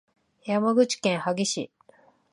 [0.45, 1.69] 山口県萩市